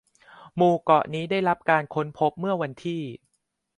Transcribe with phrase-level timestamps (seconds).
[0.55, 3.01] หมู่เกาะนี้ได้รับการค้นพบเมื่อวันที่